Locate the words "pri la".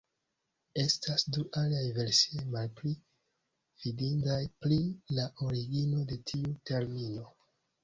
4.65-5.29